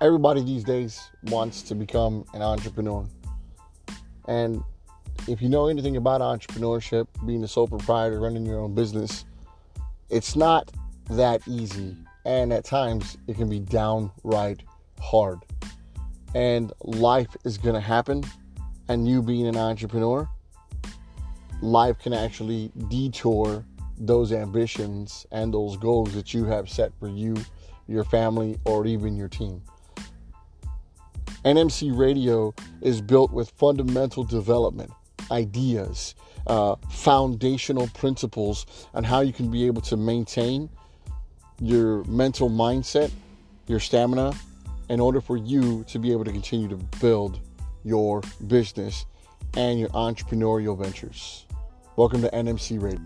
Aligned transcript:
everybody 0.00 0.42
these 0.42 0.64
days 0.64 1.10
wants 1.24 1.62
to 1.62 1.74
become 1.74 2.24
an 2.34 2.42
entrepreneur. 2.42 3.06
And 4.28 4.62
if 5.26 5.40
you 5.40 5.48
know 5.48 5.68
anything 5.68 5.96
about 5.96 6.20
entrepreneurship, 6.20 7.06
being 7.24 7.42
a 7.44 7.48
sole 7.48 7.66
proprietor, 7.66 8.20
running 8.20 8.44
your 8.44 8.60
own 8.60 8.74
business, 8.74 9.24
it's 10.10 10.36
not 10.36 10.70
that 11.10 11.40
easy. 11.48 11.96
And 12.24 12.52
at 12.52 12.64
times, 12.64 13.16
it 13.26 13.36
can 13.36 13.48
be 13.48 13.60
downright 13.60 14.62
hard. 15.00 15.38
And 16.34 16.72
life 16.82 17.34
is 17.44 17.56
going 17.56 17.74
to 17.74 17.80
happen. 17.80 18.24
And 18.88 19.08
you 19.08 19.22
being 19.22 19.46
an 19.46 19.56
entrepreneur, 19.56 20.28
life 21.62 21.98
can 21.98 22.12
actually 22.12 22.70
detour 22.88 23.64
those 23.98 24.32
ambitions 24.32 25.26
and 25.32 25.54
those 25.54 25.76
goals 25.76 26.12
that 26.14 26.34
you 26.34 26.44
have 26.44 26.68
set 26.68 26.92
for 26.98 27.08
you, 27.08 27.36
your 27.88 28.04
family, 28.04 28.58
or 28.64 28.86
even 28.86 29.16
your 29.16 29.28
team. 29.28 29.62
NMC 31.46 31.96
Radio 31.96 32.52
is 32.82 33.00
built 33.00 33.30
with 33.30 33.50
fundamental 33.50 34.24
development, 34.24 34.90
ideas, 35.30 36.16
uh, 36.48 36.74
foundational 36.90 37.86
principles 37.94 38.66
on 38.94 39.04
how 39.04 39.20
you 39.20 39.32
can 39.32 39.48
be 39.48 39.64
able 39.64 39.80
to 39.82 39.96
maintain 39.96 40.68
your 41.60 42.02
mental 42.06 42.50
mindset, 42.50 43.12
your 43.68 43.78
stamina, 43.78 44.34
in 44.88 44.98
order 44.98 45.20
for 45.20 45.36
you 45.36 45.84
to 45.84 46.00
be 46.00 46.10
able 46.10 46.24
to 46.24 46.32
continue 46.32 46.66
to 46.66 46.78
build 47.00 47.38
your 47.84 48.22
business 48.48 49.06
and 49.56 49.78
your 49.78 49.90
entrepreneurial 49.90 50.76
ventures. 50.76 51.46
Welcome 51.94 52.22
to 52.22 52.30
NMC 52.30 52.82
Radio. 52.82 52.98